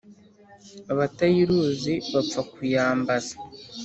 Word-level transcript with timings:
abatayiruzi 0.91 1.93
bapfa 2.13 2.41
kuyambaza. 2.51 3.33